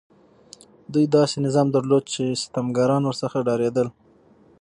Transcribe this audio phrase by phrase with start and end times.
[0.93, 3.87] دوی داسې نظام درلود چې ستمګران ورڅخه ډارېدل.